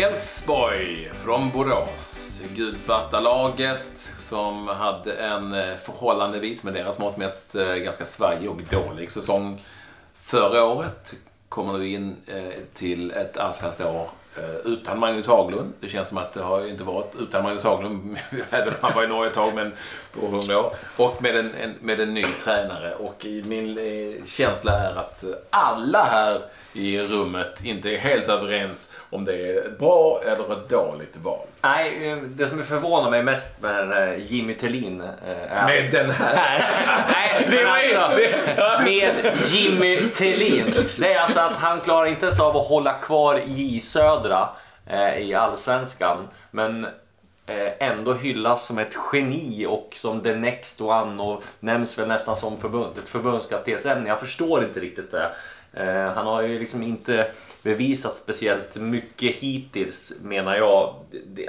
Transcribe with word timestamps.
Elfsborg 0.00 1.10
från 1.24 1.50
Borås. 1.50 2.40
Gulsvarta 2.54 3.20
laget 3.20 4.12
som 4.18 4.68
hade 4.68 5.12
en 5.12 5.52
eh, 5.52 5.76
förhållandevis 5.76 6.64
med 6.64 6.74
deras 6.74 6.98
mått 6.98 7.16
mätt 7.16 7.54
eh, 7.54 7.74
ganska 7.74 8.04
svajig 8.04 8.50
och 8.50 8.60
dålig 8.70 9.12
säsong 9.12 9.62
förra 10.22 10.64
året. 10.64 11.14
Kommer 11.48 11.78
nu 11.78 11.88
in 11.88 12.16
eh, 12.26 12.52
till 12.74 13.10
ett 13.10 13.36
allsvenskt 13.36 13.80
år 13.80 14.08
utan 14.64 14.98
Magnus 14.98 15.26
Haglund. 15.26 15.72
Det 15.80 15.88
känns 15.88 16.08
som 16.08 16.18
att 16.18 16.32
det 16.32 16.42
har 16.42 16.68
inte 16.68 16.84
varit 16.84 17.12
utan 17.20 17.42
Magnus 17.42 17.64
Haglund, 17.64 18.18
även 18.50 18.68
om 18.68 18.74
han 18.80 18.92
var 18.94 19.04
i 19.04 19.06
Norge 19.06 19.30
ett 19.30 19.34
tag, 19.34 19.54
men 19.54 19.72
på 20.20 20.26
100 20.26 20.58
år. 20.58 20.72
Och 20.96 21.22
med 21.22 21.36
en, 21.36 21.54
en, 21.60 21.74
med 21.80 22.00
en 22.00 22.14
ny 22.14 22.24
tränare. 22.44 22.94
Och 22.94 23.26
min 23.44 23.78
känsla 24.26 24.72
är 24.72 24.96
att 24.96 25.24
alla 25.50 26.04
här 26.04 26.40
i 26.72 27.00
rummet 27.00 27.64
inte 27.64 27.90
är 27.90 27.98
helt 27.98 28.28
överens 28.28 28.92
om 29.10 29.24
det 29.24 29.32
är 29.32 29.58
ett 29.58 29.78
bra 29.78 30.20
eller 30.26 30.52
ett 30.52 30.68
dåligt 30.68 31.16
val. 31.16 31.46
Nej, 31.60 32.16
det 32.26 32.46
som 32.46 32.64
förvånar 32.64 33.10
mig 33.10 33.22
mest 33.22 33.62
med 33.62 33.74
den 33.74 33.92
här 33.92 34.16
Jimmy 34.26 34.54
Tillin 34.54 35.00
eh, 35.00 35.52
är... 35.52 35.66
Med 35.66 35.92
den 35.92 36.10
här? 36.10 36.66
Nej, 37.12 37.46
det 37.50 37.64
var 37.64 37.78
ju... 37.78 38.84
Med 38.84 39.36
Jimmy 39.46 39.96
Tillin. 39.96 40.74
Det 40.98 41.14
är 41.14 41.20
alltså 41.20 41.40
att 41.40 41.56
han 41.56 41.80
klarar 41.80 42.06
inte 42.06 42.26
ens 42.26 42.40
av 42.40 42.56
att 42.56 42.66
hålla 42.66 42.92
kvar 42.92 43.42
J 43.46 43.80
Södra 44.28 44.48
eh, 44.86 45.18
i 45.18 45.34
Allsvenskan. 45.34 46.28
Men 46.50 46.84
eh, 47.46 47.72
ändå 47.78 48.12
hyllas 48.12 48.66
som 48.66 48.78
ett 48.78 48.96
geni 49.12 49.66
och 49.66 49.92
som 49.96 50.20
the 50.20 50.34
next 50.34 50.80
one 50.80 51.22
och 51.22 51.44
nämns 51.60 51.98
väl 51.98 52.08
nästan 52.08 52.36
som 52.36 52.58
förbund, 52.58 52.98
ett 52.98 53.08
förbundskaptensämne. 53.08 54.08
Jag 54.08 54.20
förstår 54.20 54.64
inte 54.64 54.80
riktigt 54.80 55.10
det. 55.10 55.30
Eh, 55.72 56.12
han 56.12 56.26
har 56.26 56.42
ju 56.42 56.58
liksom 56.58 56.82
inte 56.82 57.30
bevisat 57.62 58.16
speciellt 58.16 58.76
mycket 58.76 59.36
hittills 59.36 60.12
menar 60.22 60.56
jag. 60.56 60.94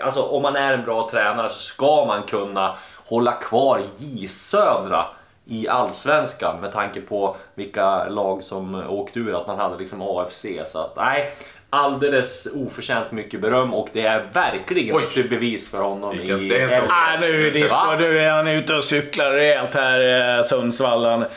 Alltså 0.02 0.22
om 0.22 0.42
man 0.42 0.56
är 0.56 0.74
en 0.74 0.86
bra 0.86 1.10
tränare 1.12 1.50
så 1.50 1.60
ska 1.60 2.06
man 2.06 2.24
kunna 2.24 2.76
hålla 3.06 3.32
kvar 3.32 3.82
J 3.98 4.28
Södra 4.28 5.06
i 5.46 5.68
Allsvenskan 5.68 6.62
med 6.62 6.72
tanke 6.72 7.02
på 7.02 7.36
vilka 7.56 8.10
lag 8.10 8.44
som 8.44 8.76
åkte 8.76 9.20
ur, 9.20 9.36
att 9.36 9.48
man 9.48 9.58
hade 9.58 9.78
liksom 9.78 10.02
AFC. 10.02 10.46
Så 10.66 10.80
att 10.80 10.96
nej, 10.96 11.34
alldeles 11.70 12.48
oförtjänt 12.54 13.12
mycket 13.12 13.40
beröm 13.40 13.74
och 13.74 13.90
det 13.94 14.02
är 14.02 14.26
verkligen 14.34 14.96
Oj. 14.96 15.04
ett 15.20 15.30
bevis 15.30 15.70
för 15.70 15.82
honom 15.82 16.18
Vilken 16.18 16.40
i... 16.40 16.70
Ah, 16.90 17.20
nu, 17.20 17.52
disco, 17.52 17.96
nu 18.00 18.20
är 18.20 18.32
han 18.32 18.48
ute 18.48 18.76
och 18.76 18.84
cyklar 18.84 19.32
rejält 19.32 19.76
här, 19.76 20.38
eh, 20.38 20.44
Sundsvallan. 20.44 21.22
Eh, 21.22 21.28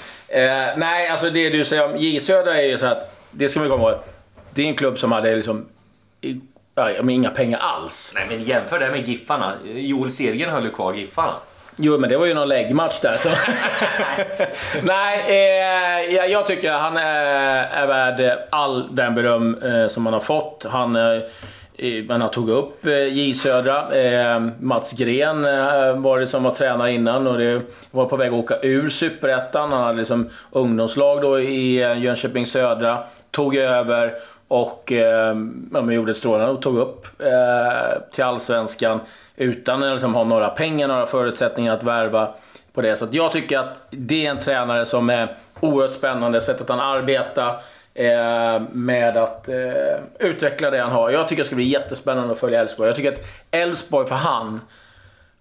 nej, 0.76 1.08
alltså 1.08 1.30
det 1.30 1.50
du 1.50 1.64
säger 1.64 1.84
om 1.84 1.96
J 1.96 2.20
Södra 2.20 2.60
är 2.60 2.66
ju 2.66 2.78
så 2.78 2.86
att, 2.86 3.16
det 3.30 3.48
ska 3.48 3.60
man 3.60 3.68
komma 3.68 3.90
ihåg. 3.90 3.98
Det 4.54 4.62
är 4.62 4.66
en 4.66 4.76
klubb 4.76 4.98
som 4.98 5.12
hade 5.12 5.36
liksom 5.36 5.66
ja, 6.74 7.10
inga 7.10 7.30
pengar 7.30 7.58
alls. 7.58 8.12
Nej 8.14 8.26
men 8.28 8.44
jämför 8.44 8.78
det 8.78 8.90
med 8.90 9.08
Giffarna. 9.08 9.52
Joel 9.64 10.12
Sergen 10.12 10.50
höll 10.50 10.64
ju 10.64 10.70
kvar 10.70 10.94
Giffarna. 10.94 11.34
Jo, 11.76 11.98
men 11.98 12.10
det 12.10 12.16
var 12.16 12.26
ju 12.26 12.34
någon 12.34 12.48
läggmatch 12.48 13.00
där. 13.00 13.16
Så. 13.16 13.28
Nej, 14.82 15.24
eh, 15.28 16.26
jag 16.26 16.46
tycker 16.46 16.72
han 16.72 16.96
är, 16.96 17.64
är 17.64 17.86
värd 17.86 18.38
all 18.50 18.96
den 18.96 19.14
beröm 19.14 19.62
eh, 19.62 19.88
som 19.88 20.06
han 20.06 20.12
har 20.12 20.20
fått. 20.20 20.66
Han, 20.68 20.96
eh, 20.96 21.22
man 22.08 22.20
har 22.20 22.28
tagit 22.28 22.54
upp 22.54 22.86
eh, 22.86 22.92
J 22.92 23.34
Södra. 23.34 23.94
Eh, 23.94 24.40
Mats 24.60 24.92
Gren 24.92 25.44
eh, 25.44 25.96
var 25.96 26.18
det 26.18 26.26
som 26.26 26.42
var 26.42 26.54
tränare 26.54 26.92
innan 26.92 27.26
och 27.26 27.38
det 27.38 27.62
var 27.90 28.06
på 28.06 28.16
väg 28.16 28.28
att 28.28 28.34
åka 28.34 28.58
ur 28.62 28.88
Superettan. 28.88 29.72
Han 29.72 29.82
hade 29.82 29.98
liksom 29.98 30.30
ungdomslag 30.50 31.22
då 31.22 31.40
i 31.40 31.74
Jönköping 31.78 32.46
Södra. 32.46 32.98
Tog 33.32 33.56
över 33.56 34.14
och 34.48 34.92
eh, 34.92 35.36
ja, 35.72 35.92
gjorde 35.92 36.10
ett 36.10 36.16
strålande 36.16 36.52
och 36.52 36.62
tog 36.62 36.78
upp 36.78 37.06
eh, 37.18 38.02
till 38.12 38.24
Allsvenskan 38.24 39.00
utan 39.36 39.82
att 39.82 39.92
liksom, 39.92 40.14
ha 40.14 40.24
några 40.24 40.48
pengar, 40.48 40.88
några 40.88 41.06
förutsättningar 41.06 41.74
att 41.74 41.82
värva 41.82 42.28
på 42.72 42.82
det. 42.82 42.96
Så 42.96 43.06
jag 43.10 43.32
tycker 43.32 43.58
att 43.58 43.86
det 43.90 44.26
är 44.26 44.30
en 44.30 44.40
tränare 44.40 44.86
som 44.86 45.10
är 45.10 45.36
oerhört 45.60 45.92
spännande, 45.92 46.40
sättet 46.40 46.68
han 46.68 46.80
arbetar 46.80 47.60
eh, 47.94 48.62
med 48.72 49.16
att 49.16 49.48
eh, 49.48 49.54
utveckla 50.18 50.70
det 50.70 50.78
han 50.78 50.92
har. 50.92 51.10
Jag 51.10 51.28
tycker 51.28 51.42
det 51.42 51.46
ska 51.46 51.56
bli 51.56 51.68
jättespännande 51.68 52.32
att 52.32 52.40
följa 52.40 52.60
Elfsborg. 52.60 52.88
Jag 52.88 52.96
tycker 52.96 53.12
att 53.12 53.26
Elfsborg 53.50 54.08
för 54.08 54.14
han 54.14 54.60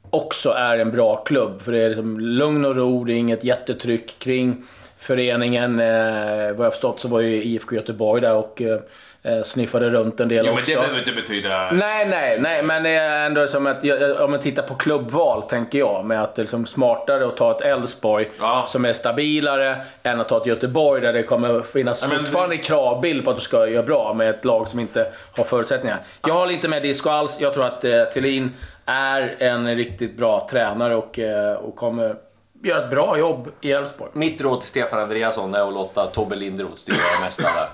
också 0.10 0.50
är 0.50 0.78
en 0.78 0.92
bra 0.92 1.16
klubb. 1.16 1.62
För 1.62 1.72
det 1.72 1.80
är 1.80 1.90
liksom 1.90 2.20
lugn 2.20 2.66
och 2.66 2.76
ro, 2.76 3.04
det 3.04 3.14
är 3.14 3.18
inget 3.18 3.44
jättetryck 3.44 4.20
kring 4.20 4.66
föreningen. 5.02 5.80
Eh, 5.80 6.54
vad 6.54 6.66
jag 6.66 6.74
förstått 6.74 7.00
så 7.00 7.08
var 7.08 7.20
ju 7.20 7.44
IFK 7.44 7.76
Göteborg 7.76 8.22
där 8.22 8.36
och 8.36 8.62
eh, 8.62 8.80
eh, 9.24 9.44
sniffade 9.44 9.90
runt 9.90 10.20
en 10.20 10.28
del 10.28 10.46
jo, 10.46 10.54
också. 10.54 10.72
men 10.72 10.76
det 10.76 10.82
behöver 10.82 11.00
inte 11.00 11.22
betyda... 11.22 11.72
Nej, 11.72 12.08
nej, 12.08 12.40
nej, 12.42 12.64
men 12.64 12.84
det 12.84 12.90
är 12.90 13.26
ändå 13.26 13.48
som 13.48 13.68
att 13.68 13.84
om 14.20 14.32
man 14.32 14.40
tittar 14.40 14.64
på 14.64 14.76
klubbval 14.76 15.42
tänker 15.42 15.80
jag 15.80 16.06
med 16.06 16.24
att 16.24 16.36
det 16.36 16.40
är 16.40 16.44
liksom 16.44 16.66
smartare 16.66 17.28
att 17.28 17.38
ta 17.38 17.52
ett 17.52 17.62
Elfsborg 17.62 18.30
ja. 18.40 18.66
som 18.68 18.86
är 18.86 18.94
stabilare 18.94 19.78
än 20.04 20.22
att 20.22 20.30
ta 20.30 20.38
ett 20.38 20.46
Göteborg 20.46 21.02
där 21.02 21.14
det 21.14 21.24
kommer 21.24 21.62
finnas 21.62 22.02
ja, 22.02 22.18
fortfarande 22.18 22.56
det... 22.56 22.62
kravbild 22.62 23.24
på 23.26 23.30
att 23.30 23.38
du 23.38 23.42
ska 23.42 23.68
göra 23.68 23.84
bra 23.84 24.14
med 24.14 24.30
ett 24.30 24.46
lag 24.46 24.68
som 24.68 24.80
inte 24.80 25.08
har 25.36 25.44
förutsättningar. 25.44 26.00
Jag 26.22 26.34
håller 26.34 26.54
inte 26.54 26.68
med 26.68 26.82
Disco 26.82 27.10
alls. 27.10 27.42
Jag 27.42 27.54
tror 27.54 27.66
att 27.66 27.84
eh, 27.84 28.04
Thelin 28.04 28.54
är 28.86 29.36
en 29.40 29.76
riktigt 29.76 30.18
bra 30.18 30.48
tränare 30.52 30.96
och, 30.96 31.20
eh, 31.20 31.54
och 31.54 31.76
kommer 31.76 32.16
göra 32.64 32.84
ett 32.84 32.90
bra 32.90 33.18
jobb 33.18 33.52
i 33.62 33.72
Elfsborg. 33.72 34.12
Mitt 34.14 34.42
råd 34.42 34.60
till 34.60 34.70
Stefan 34.70 35.00
Andreasson 35.00 35.54
är 35.54 35.68
att 35.68 35.74
låta 35.74 36.06
Tobbe 36.08 36.36
Linderoth 36.36 36.76
styra 36.76 36.98
det 37.18 37.26
mesta 37.26 37.44
där. 37.44 37.70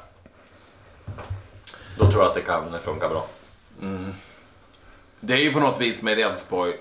Då 1.98 2.12
tror 2.12 2.22
jag 2.22 2.30
att 2.30 2.36
det 2.36 2.42
kan 2.42 2.80
funka 2.84 3.10
bra. 3.10 3.26
Mm. 3.82 4.14
Det 5.20 5.34
är 5.34 5.38
ju 5.38 5.54
på 5.54 5.60
något 5.60 5.82
vis 5.82 6.04
med 6.04 6.20
Elfsborg, 6.20 6.74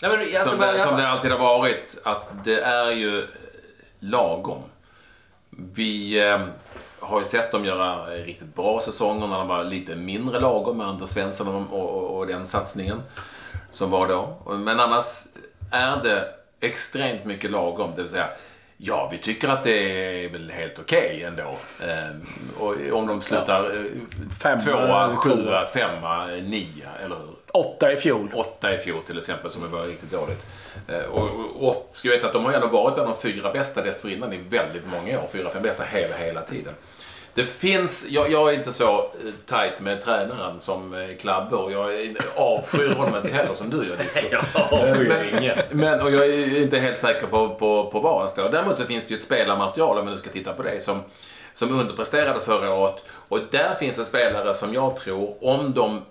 som, 0.00 0.58
det, 0.58 0.78
som 0.78 0.96
det 0.96 1.08
alltid 1.08 1.30
har 1.30 1.38
varit, 1.38 1.98
att 2.04 2.44
det 2.44 2.60
är 2.60 2.90
ju 2.90 3.26
lagom. 3.98 4.62
Vi 5.50 6.20
eh, 6.28 6.40
har 7.00 7.18
ju 7.18 7.24
sett 7.24 7.52
dem 7.52 7.64
göra 7.64 8.06
riktigt 8.06 8.54
bra 8.54 8.80
säsonger 8.80 9.26
när 9.26 9.38
de 9.38 9.48
var 9.48 9.64
lite 9.64 9.96
mindre 9.96 10.40
lagom 10.40 10.78
med 10.78 10.86
Anders 10.86 11.10
Svensson 11.10 11.48
och, 11.48 11.80
och, 11.80 12.18
och 12.18 12.26
den 12.26 12.46
satsningen 12.46 13.02
som 13.70 13.90
var 13.90 14.08
då. 14.08 14.36
Men 14.56 14.80
annars 14.80 15.04
är 15.72 16.02
det 16.02 16.34
extremt 16.60 17.24
mycket 17.24 17.50
lagom. 17.50 17.92
Det 17.96 18.02
vill 18.02 18.10
säga, 18.10 18.28
ja 18.76 19.08
vi 19.12 19.18
tycker 19.18 19.48
att 19.48 19.64
det 19.64 20.24
är 20.24 20.28
väl 20.28 20.50
helt 20.50 20.78
okej 20.78 21.08
okay 21.08 21.22
ändå. 21.22 21.56
Ehm, 21.82 22.26
och 22.58 22.98
om 22.98 23.06
de 23.06 23.22
slutar 23.22 23.64
ja. 23.64 23.70
Eh, 23.70 24.30
femma, 24.40 24.60
tvåa, 24.60 25.16
sjua, 25.16 25.66
femma, 25.66 26.26
nia, 26.26 26.90
eller 27.04 27.16
hur? 27.16 27.34
Åtta 27.52 27.92
i 27.92 27.96
fjol. 27.96 28.30
Åtta 28.34 28.74
i 28.74 28.78
fjol 28.78 29.02
till 29.02 29.18
exempel, 29.18 29.50
som 29.50 29.70
var 29.70 29.86
riktigt 29.86 30.10
dåligt. 30.10 30.46
Ehm, 30.88 31.10
och, 31.10 31.22
och, 31.22 31.68
och 31.68 31.88
ska 31.92 32.08
veta 32.08 32.26
att 32.26 32.32
de 32.32 32.44
har 32.44 32.52
ändå 32.52 32.66
varit 32.66 32.94
bland 32.94 33.10
de 33.10 33.16
fyra 33.16 33.52
bästa 33.52 33.82
dessförinnan 33.82 34.32
i 34.32 34.38
väldigt 34.48 34.86
många 34.86 35.18
år. 35.18 35.28
Fyra, 35.32 35.50
fem 35.50 35.62
bästa 35.62 35.84
hela, 35.84 36.16
hela 36.16 36.40
tiden. 36.40 36.74
Det 37.38 37.44
finns, 37.44 38.06
jag, 38.08 38.32
jag, 38.32 38.48
är 38.48 38.58
inte 38.58 38.72
så 38.72 38.98
eh, 38.98 39.32
tight 39.46 39.80
med 39.80 40.02
tränaren 40.02 40.60
som 40.60 40.94
eh, 40.94 41.16
Klabbe 41.20 41.56
och 41.56 41.72
jag 41.72 42.16
avskyr 42.36 42.94
honom 42.94 43.16
inte 43.16 43.36
heller 43.36 43.54
som 43.54 43.70
du 43.70 43.76
gör 43.76 43.96
Disco. 43.96 44.36
men, 45.08 45.78
men, 45.78 46.00
och 46.00 46.10
jag 46.10 46.26
är 46.26 46.62
inte 46.62 46.78
helt 46.78 47.00
säker 47.00 47.26
på, 47.26 47.54
på, 47.54 47.90
på 47.90 48.00
var 48.00 48.20
han 48.20 48.28
står. 48.28 48.50
Däremot 48.50 48.76
så 48.76 48.84
finns 48.84 49.06
det 49.06 49.10
ju 49.14 49.16
ett 49.16 49.24
spelarmaterial 49.24 49.98
om 49.98 50.06
vi 50.06 50.12
nu 50.12 50.18
ska 50.18 50.30
titta 50.30 50.52
på 50.52 50.62
det 50.62 50.84
som, 50.84 51.02
som 51.52 51.80
underpresterade 51.80 52.40
förra 52.40 52.74
året. 52.74 53.04
Och 53.08 53.38
där 53.50 53.74
finns 53.74 53.98
en 53.98 54.04
spelare 54.04 54.54
som 54.54 54.74
jag 54.74 54.96
tror, 54.96 55.34
om 55.40 55.72
de 55.72 56.02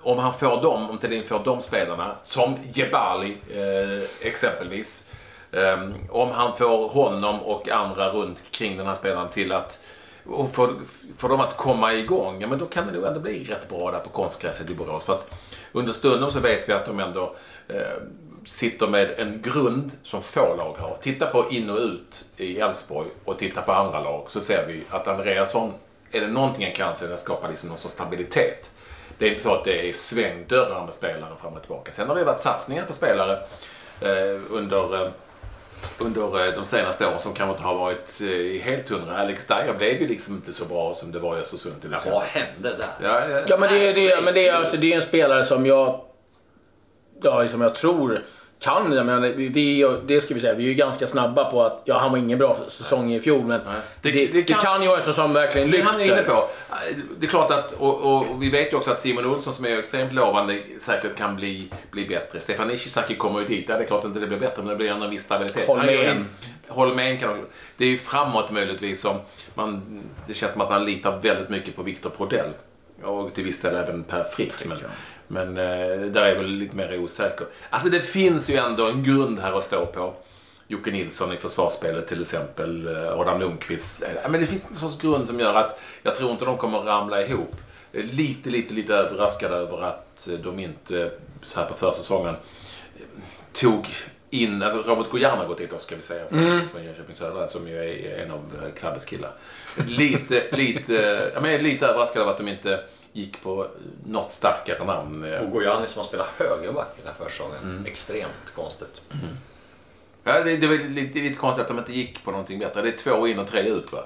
om 0.00 0.18
han 0.18 0.34
får 0.34 0.62
dem, 0.62 0.90
om 0.90 0.98
Thelin 0.98 1.24
får 1.24 1.40
de 1.44 1.62
spelarna, 1.62 2.14
som 2.22 2.56
Jebali 2.72 3.36
eh, 3.54 4.28
exempelvis. 4.28 5.04
Eh, 5.52 5.88
om 6.10 6.30
han 6.30 6.56
får 6.56 6.88
honom 6.88 7.40
och 7.40 7.68
andra 7.68 8.12
runt 8.12 8.44
kring 8.50 8.76
den 8.76 8.86
här 8.86 8.94
spelaren 8.94 9.28
till 9.28 9.52
att 9.52 9.80
och 10.26 10.54
för, 10.54 10.74
för 11.16 11.28
dem 11.28 11.40
att 11.40 11.56
komma 11.56 11.94
igång, 11.94 12.40
ja 12.40 12.48
men 12.48 12.58
då 12.58 12.66
kan 12.66 12.86
det 12.86 12.92
nog 12.92 13.04
ändå 13.04 13.20
bli 13.20 13.44
rätt 13.44 13.68
bra 13.68 13.90
där 13.90 13.98
på 13.98 14.08
konstgräset 14.08 14.70
i 14.70 14.74
Borås. 14.74 15.04
För 15.04 15.12
att 15.12 15.30
under 15.72 15.92
stunden 15.92 16.30
så 16.30 16.40
vet 16.40 16.68
vi 16.68 16.72
att 16.72 16.86
de 16.86 17.00
ändå 17.00 17.36
eh, 17.68 18.02
sitter 18.46 18.86
med 18.86 19.14
en 19.18 19.42
grund 19.42 19.90
som 20.02 20.22
få 20.22 20.56
lag 20.56 20.76
har. 20.78 20.96
Titta 21.00 21.26
på 21.26 21.50
in 21.50 21.70
och 21.70 21.78
ut 21.78 22.24
i 22.36 22.60
Elfsborg 22.60 23.08
och 23.24 23.38
titta 23.38 23.62
på 23.62 23.72
andra 23.72 24.02
lag 24.02 24.26
så 24.30 24.40
ser 24.40 24.66
vi 24.66 24.82
att 24.90 25.08
Andreasson, 25.08 25.72
är 26.10 26.20
det 26.20 26.28
någonting 26.28 26.64
han 26.64 26.74
kan 26.74 26.96
så 26.96 27.04
är 27.04 27.08
det 27.08 27.14
att 27.14 27.20
skapa 27.20 27.48
liksom 27.48 27.68
någon 27.68 27.78
sorts 27.78 27.94
stabilitet. 27.94 28.70
Det 29.18 29.26
är 29.26 29.30
inte 29.30 29.42
så 29.42 29.54
att 29.54 29.64
det 29.64 29.88
är 29.88 29.92
svängdörrar 29.92 30.84
med 30.84 30.94
spelare 30.94 31.36
fram 31.40 31.52
och 31.52 31.62
tillbaka. 31.62 31.92
Sen 31.92 32.08
har 32.08 32.14
det 32.14 32.24
varit 32.24 32.40
satsningar 32.40 32.84
på 32.84 32.92
spelare 32.92 33.32
eh, 34.00 34.40
under 34.50 35.02
eh, 35.02 35.10
under 35.98 36.46
eh, 36.46 36.54
de 36.54 36.66
senaste 36.66 37.06
åren 37.06 37.18
som 37.18 37.34
kanske 37.34 37.52
inte 37.52 37.62
har 37.62 37.74
varit 37.74 38.20
eh, 38.20 38.62
helt 38.62 38.88
hundra. 38.88 39.18
Alex 39.18 39.46
Dyer 39.46 39.74
blev 39.78 40.00
ju 40.00 40.08
liksom 40.08 40.34
inte 40.34 40.52
så 40.52 40.64
bra 40.64 40.94
som 40.94 41.12
det 41.12 41.18
var 41.18 41.36
i 41.36 41.40
Östersund 41.40 41.80
till 41.80 41.94
exempel. 41.94 42.12
Ja, 42.12 42.18
vad 42.18 42.42
hände 42.42 42.76
där? 42.76 43.08
Ja, 43.08 43.42
ja 43.48 43.56
men 43.60 43.74
det, 43.74 43.92
det, 43.92 44.20
men 44.20 44.34
det, 44.34 44.48
är, 44.48 44.54
alltså, 44.54 44.76
det 44.76 44.92
är 44.92 44.96
en 44.96 45.02
spelare 45.02 45.44
som 45.44 45.66
jag, 45.66 46.00
ja, 47.22 47.48
som 47.48 47.60
jag 47.60 47.74
tror 47.74 48.24
kan, 48.60 48.92
jag 48.92 49.06
menar, 49.06 49.20
vi, 49.20 49.48
vi, 49.48 49.98
det 50.06 50.20
ska 50.20 50.34
vi 50.34 50.40
säga, 50.40 50.54
vi 50.54 50.64
är 50.64 50.68
ju 50.68 50.74
ganska 50.74 51.06
snabba 51.06 51.50
på 51.50 51.62
att 51.62 51.82
ja, 51.84 51.98
han 51.98 52.10
var 52.10 52.18
ingen 52.18 52.38
bra 52.38 52.56
säsong 52.68 53.12
i 53.12 53.20
fjol, 53.20 53.44
men 53.44 53.60
det, 54.02 54.10
det, 54.10 54.26
det, 54.26 54.42
kan, 54.42 54.58
kan 54.58 54.82
ju 54.82 54.88
vara 54.88 55.00
en 55.02 55.12
som 55.12 55.32
verkligen 55.32 55.70
lyfter. 55.70 55.84
Det 55.84 55.92
han 55.92 56.00
är 56.00 56.04
inne 56.04 56.22
på. 56.22 56.48
Det 57.18 57.26
är 57.26 57.30
klart 57.30 57.50
att, 57.50 57.72
och, 57.72 58.00
och, 58.00 58.30
och, 58.30 58.42
vi 58.42 58.50
vet 58.50 58.72
ju 58.72 58.76
också 58.76 58.90
att 58.90 59.00
Simon 59.00 59.26
Olsson 59.26 59.54
som 59.54 59.64
är 59.64 59.78
extremt 59.78 60.12
lovande 60.12 60.60
säkert 60.80 61.16
kan 61.16 61.36
bli, 61.36 61.72
bli 61.90 62.06
bättre. 62.06 62.40
Stefan 62.40 62.70
Ishizaki 62.70 63.14
kommer 63.14 63.40
ju 63.40 63.46
dit, 63.46 63.66
det 63.66 63.72
är 63.72 63.84
klart 63.84 64.04
inte 64.04 64.20
det 64.20 64.26
blir 64.26 64.38
bättre, 64.38 64.62
men 64.62 64.68
det 64.68 64.76
blir 64.76 64.90
ändå 64.90 65.04
en 65.04 65.10
viss 65.10 65.24
stabilitet. 65.24 65.66
Holmén. 65.66 66.26
Holmén 66.68 67.18
kan 67.18 67.46
Det 67.76 67.84
är 67.84 67.88
ju 67.88 67.98
framåt 67.98 68.50
möjligtvis 68.50 69.00
som 69.00 69.16
man, 69.54 70.02
det 70.26 70.34
känns 70.34 70.52
som 70.52 70.60
att 70.62 70.70
man 70.70 70.84
litar 70.84 71.18
väldigt 71.22 71.48
mycket 71.48 71.76
på 71.76 71.82
Viktor 71.82 72.10
Prodell. 72.10 72.50
Och 73.02 73.34
till 73.34 73.44
viss 73.44 73.60
del 73.60 73.74
även 73.74 74.04
Per 74.04 74.24
Frick. 74.24 74.52
Men, 74.64 74.78
men 75.28 75.48
eh, 75.48 76.06
där 76.06 76.22
är 76.22 76.36
väl 76.36 76.46
lite 76.46 76.76
mer 76.76 76.98
osäker. 76.98 77.46
Alltså 77.70 77.88
det 77.88 78.00
finns 78.00 78.50
ju 78.50 78.56
ändå 78.56 78.88
en 78.88 79.04
grund 79.04 79.38
här 79.38 79.58
att 79.58 79.64
stå 79.64 79.86
på. 79.86 80.14
Jocke 80.68 80.90
Nilsson 80.90 81.32
i 81.32 81.36
försvarsspelet 81.36 82.08
till 82.08 82.20
exempel. 82.20 82.86
Eh, 82.86 83.18
Adam 83.18 83.40
Lundqvist. 83.40 84.02
Eh, 84.02 84.30
men 84.30 84.40
det 84.40 84.46
finns 84.46 84.64
en 84.68 84.74
sorts 84.74 85.02
grund 85.02 85.28
som 85.28 85.40
gör 85.40 85.54
att 85.54 85.80
jag 86.02 86.14
tror 86.14 86.30
inte 86.30 86.44
de 86.44 86.56
kommer 86.56 86.78
ramla 86.78 87.22
ihop. 87.22 87.56
Lite, 87.92 88.50
lite, 88.50 88.74
lite 88.74 88.94
överraskad 88.94 89.52
över 89.52 89.82
att 89.82 90.28
de 90.42 90.58
inte 90.58 91.10
så 91.42 91.60
här 91.60 91.66
på 91.66 91.74
försäsongen 91.74 92.36
tog 93.52 93.86
in, 94.30 94.62
alltså 94.62 94.90
Robert 94.90 95.10
Gojan 95.10 95.38
har 95.38 95.46
gått 95.46 95.58
dit 95.58 95.72
också 95.72 95.86
ska 95.86 95.96
vi 95.96 96.02
säga, 96.02 96.28
från, 96.28 96.38
mm. 96.38 96.68
från 96.68 96.84
Jönköping 96.84 97.14
Södra 97.14 97.48
som 97.48 97.68
ju 97.68 97.76
är 97.76 98.22
en 98.24 98.30
av 98.30 98.70
Klabbes 98.78 99.04
killar. 99.04 99.32
Lite, 99.86 100.42
lite, 100.52 100.92
jag 101.34 101.52
är 101.52 101.62
lite 101.62 101.86
överraskad 101.86 102.22
över 102.22 102.32
att 102.32 102.38
de 102.38 102.48
inte 102.48 102.80
gick 103.12 103.42
på 103.42 103.66
något 104.06 104.32
starkare 104.32 104.84
namn. 104.84 105.34
Och 105.34 105.50
Gojani 105.50 105.86
som 105.86 106.00
har 106.00 106.06
spelat 106.06 106.28
högerback 106.38 106.88
i 106.96 107.02
den 107.02 107.12
här 107.18 107.24
försäsongen. 107.24 107.62
Mm. 107.62 107.86
Extremt 107.86 108.54
konstigt. 108.54 109.02
Mm. 109.10 109.36
Ja, 110.24 110.44
det, 110.44 110.56
det 110.56 110.66
är 110.66 110.88
lite, 110.88 111.18
lite 111.18 111.38
konstigt 111.38 111.62
att 111.62 111.68
de 111.68 111.78
inte 111.78 111.92
gick 111.92 112.24
på 112.24 112.30
någonting 112.30 112.58
bättre. 112.58 112.82
Det 112.82 112.88
är 112.88 112.98
två 112.98 113.26
in 113.26 113.38
och 113.38 113.46
tre 113.46 113.68
ut 113.68 113.92
va? 113.92 114.04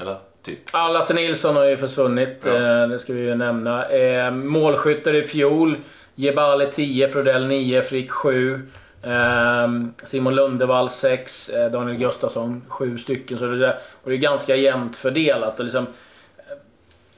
Eller? 0.00 0.16
Typ. 0.42 0.72
Lasse 0.72 1.14
Nilsson 1.14 1.56
har 1.56 1.64
ju 1.64 1.76
försvunnit, 1.76 2.38
ja. 2.44 2.82
eh, 2.82 2.88
det 2.88 2.98
ska 2.98 3.12
vi 3.12 3.20
ju 3.20 3.34
nämna. 3.34 3.88
Eh, 3.88 4.30
målskyttar 4.30 5.14
i 5.14 5.22
fjol. 5.22 5.76
Jebali 6.14 6.66
10, 6.72 7.08
Prodell 7.08 7.46
9, 7.46 7.82
Frick 7.82 8.10
7. 8.10 8.68
Ehm, 9.06 9.94
Simon 10.04 10.34
Lundevall 10.34 10.90
6, 10.90 11.48
eh, 11.48 11.70
Daniel 11.70 11.96
Gustafsson 11.96 12.62
7 12.68 12.98
stycken. 12.98 13.38
Så 13.38 13.46
det, 13.46 13.76
och 14.02 14.10
det 14.10 14.16
är 14.16 14.18
ganska 14.18 14.56
jämnt 14.56 14.96
fördelat. 14.96 15.58
Och 15.58 15.64
liksom, 15.64 15.86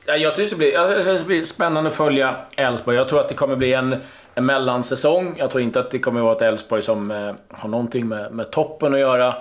eh, 0.07 0.15
jag 0.15 0.35
tror 0.35 0.43
det 0.43 0.49
ska 0.49 0.57
bli, 0.57 0.71
det 1.05 1.27
blir 1.27 1.45
spännande 1.45 1.91
att 1.91 1.97
följa 1.97 2.37
Elfsborg. 2.57 2.97
Jag 2.97 3.09
tror 3.09 3.21
att 3.21 3.29
det 3.29 3.35
kommer 3.35 3.57
bli 3.57 3.73
en, 3.73 3.97
en 4.35 4.47
mellansäsong. 4.47 5.35
Jag 5.39 5.51
tror 5.51 5.63
inte 5.63 5.81
att 5.81 5.91
det 5.91 5.99
kommer 5.99 6.21
vara 6.21 6.37
ett 6.37 6.43
Elfsborg 6.43 6.83
som 6.83 7.11
eh, 7.11 7.35
har 7.49 7.69
någonting 7.69 8.09
med, 8.09 8.33
med 8.33 8.51
toppen 8.51 8.95
att 8.95 9.01
göra. 9.01 9.35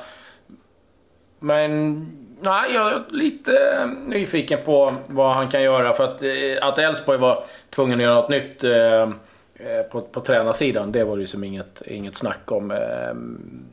Men 1.39 1.95
nej, 2.41 2.73
jag 2.73 2.91
är 2.91 3.03
lite 3.09 3.57
eh, 3.57 3.87
nyfiken 3.87 4.59
på 4.65 4.95
vad 5.07 5.35
han 5.35 5.47
kan 5.47 5.63
göra. 5.63 5.93
För 5.93 6.03
att, 6.03 6.23
att 6.61 6.79
Elfsborg 6.79 7.17
var 7.17 7.43
tvungen 7.69 7.99
att 7.99 8.03
göra 8.03 8.15
något 8.15 8.29
nytt 8.29 8.63
Eh, 8.63 9.09
på, 9.91 10.01
på 10.01 10.21
tränarsidan, 10.21 10.91
det 10.91 11.03
var 11.03 11.15
det 11.15 11.21
ju 11.21 11.27
som 11.27 11.43
inget, 11.43 11.81
inget 11.85 12.15
snack 12.15 12.51
om. 12.51 12.71
Eh, 12.71 12.77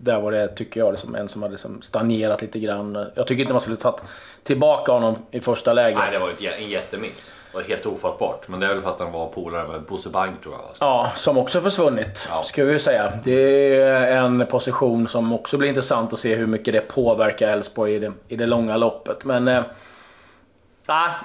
där 0.01 0.21
var 0.21 0.33
det, 0.33 0.49
tycker 0.49 0.81
jag, 0.81 0.93
liksom 0.93 1.15
en 1.15 1.29
som 1.29 1.43
hade 1.43 1.53
liksom 1.53 1.83
stagnerat 1.83 2.43
lite 2.43 2.59
grann. 2.59 3.07
Jag 3.15 3.27
tycker 3.27 3.41
inte 3.41 3.53
man 3.53 3.61
skulle 3.61 3.77
tagit 3.77 4.01
tillbaka 4.43 4.93
honom 4.93 5.17
i 5.31 5.41
första 5.41 5.73
läget. 5.73 5.99
Nej, 5.99 6.11
det 6.13 6.19
var 6.19 6.29
ett, 6.29 6.59
en 6.59 6.69
jättemiss. 6.69 7.35
Det 7.51 7.57
var 7.57 7.65
helt 7.65 7.87
ofattbart. 7.87 8.49
Men 8.49 8.61
det 8.61 8.67
är 8.67 8.75
väl 8.75 8.83
för 8.83 8.91
att 8.91 9.01
han 9.01 9.13
var 9.13 9.29
polare 9.29 9.69
med 9.69 9.83
Bosse 9.83 10.09
Bang 10.09 10.41
tror 10.43 10.55
jag. 10.55 10.65
Alltså. 10.69 10.85
Ja, 10.85 11.13
som 11.15 11.39
också 11.39 11.61
försvunnit, 11.61 12.29
ja. 12.31 12.43
ska 12.43 12.65
vi 12.65 12.79
säga. 12.79 13.13
Det 13.25 13.75
är 13.81 14.17
en 14.17 14.47
position 14.47 15.09
som 15.09 15.33
också 15.33 15.59
blir 15.59 15.69
intressant 15.69 16.13
att 16.13 16.19
se 16.19 16.35
hur 16.35 16.47
mycket 16.47 16.75
det 16.75 16.81
påverkar 16.81 17.49
Elfsborg 17.49 17.95
i 17.95 17.99
det, 17.99 18.13
i 18.29 18.37
det 18.37 18.47
långa 18.47 18.77
loppet. 18.77 19.25
Men... 19.25 19.49
Eh, 19.49 19.63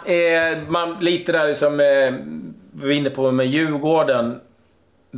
eh, 0.06 0.58
man, 0.68 0.98
lite 1.00 1.32
där 1.32 1.48
liksom, 1.48 1.80
eh, 1.80 2.14
vi 2.72 2.88
var 2.88 2.92
inne 2.92 3.10
på 3.10 3.32
med 3.32 3.48
Djurgården 3.48 4.40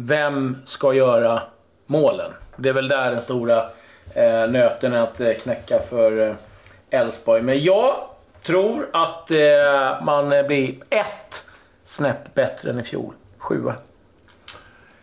vem 0.06 0.58
ska 0.66 0.94
göra 0.94 1.42
målen? 1.86 2.32
Det 2.56 2.70
är 2.70 2.74
väl 2.74 2.88
där 2.88 3.12
den 3.12 3.22
stora 3.22 3.70
eh, 4.14 4.48
nöten 4.50 4.94
är 4.94 5.02
att 5.02 5.22
eh, 5.22 5.34
knäcka 5.34 5.80
för 5.90 6.28
eh, 6.30 6.36
Elfsborg. 6.90 7.42
Men 7.42 7.64
jag 7.64 7.96
tror 8.44 8.90
att 8.94 9.32
eh, 9.32 10.04
man 10.04 10.30
blir 10.48 10.76
ett 10.90 11.46
snäpp 11.84 12.34
bättre 12.34 12.70
än 12.70 12.80
i 12.80 12.84
fjol. 12.84 13.14
Sjua. 13.38 13.76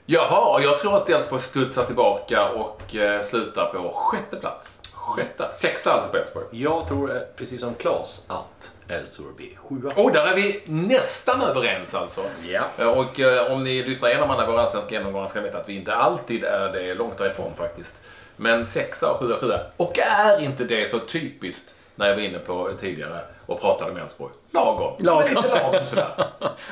Jaha, 0.06 0.60
jag 0.62 0.78
tror 0.78 0.96
att 0.96 1.10
Elfsborg 1.10 1.42
studsar 1.42 1.84
tillbaka 1.84 2.48
och 2.48 2.94
eh, 2.94 3.22
slutar 3.22 3.66
på 3.66 3.90
sjätte 3.94 4.36
plats. 4.36 4.80
Sjätte, 5.06 5.48
sexa 5.52 5.92
alltså 5.92 6.10
på 6.10 6.16
Elfsborg. 6.16 6.46
Jag 6.50 6.88
tror, 6.88 7.16
eh, 7.16 7.22
precis 7.36 7.60
som 7.60 7.74
Claes, 7.74 8.22
att 8.26 8.72
Elfsborg 8.88 9.34
blir 9.36 9.56
sjua. 9.56 9.92
Och 10.04 10.12
där 10.12 10.26
är 10.26 10.34
vi 10.34 10.62
nästan 10.66 11.40
överens 11.40 11.94
alltså. 11.94 12.20
Ja. 12.48 12.62
Eh, 12.78 12.98
och 12.98 13.20
eh, 13.20 13.52
om 13.52 13.64
ni 13.64 13.82
lyssnar 13.82 14.08
igenom 14.08 14.30
alla 14.30 14.46
våra 14.46 14.60
allsvenska 14.60 14.94
genomgångar 14.94 15.28
ska 15.28 15.40
ni 15.40 15.46
veta 15.46 15.58
att 15.58 15.68
vi 15.68 15.76
inte 15.76 15.94
alltid 15.94 16.44
är 16.44 16.72
det 16.72 16.94
långt 16.94 17.18
därifrån 17.18 17.54
faktiskt. 17.56 18.02
Men 18.36 18.66
sexa 18.66 19.12
och 19.12 19.20
sjua, 19.20 19.38
sjua. 19.40 19.60
Och 19.76 19.98
är 19.98 20.40
inte 20.40 20.64
det 20.64 20.90
så 20.90 20.98
typiskt 20.98 21.74
när 21.94 22.08
jag 22.08 22.14
var 22.14 22.22
inne 22.22 22.38
på 22.38 22.70
tidigare 22.80 23.20
och 23.46 23.60
pratade 23.60 23.92
med 23.92 24.02
Elfsborg. 24.02 24.32
Lagom. 24.50 24.94
lagom. 24.98 25.22
Men 25.34 25.42
lite 25.42 25.54
lagom 25.54 25.86
sådär. 25.86 26.26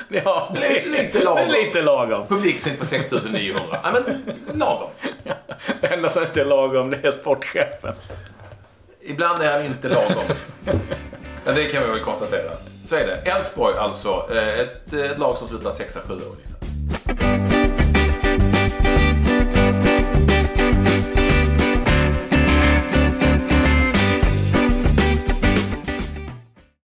ja, 0.23 0.53
det, 0.55 0.85
lite 0.85 1.23
lagom. 1.23 1.47
Lite 1.47 1.81
lagom. 1.81 2.27
Publiksnitt 2.27 2.79
på 2.79 2.85
6900. 2.85 3.79
Ja, 3.83 3.91
men 3.93 4.35
lagom. 4.59 4.89
det 5.81 5.87
enda 5.87 6.09
som 6.09 6.23
inte 6.23 6.41
är 6.41 6.45
lagom 6.45 6.89
det 6.89 7.07
är 7.07 7.11
sportchefen. 7.11 7.93
Ibland 9.07 9.41
är 9.43 9.51
han 9.51 9.65
inte 9.65 9.89
lagom. 9.89 10.23
Ja, 11.45 11.51
det 11.51 11.65
kan 11.65 11.83
vi 11.83 11.89
väl 11.89 11.99
konstatera. 11.99 12.51
Så 12.85 12.95
är 12.95 13.07
det. 13.07 13.31
Elfsborg 13.31 13.77
alltså. 13.77 14.29
Eh, 14.35 14.59
ett, 14.59 14.93
eh, 14.93 15.11
ett 15.11 15.19
lag 15.19 15.37
som 15.37 15.47
slutar 15.47 15.71
6-7 15.71 16.11
ungefär. 16.11 16.54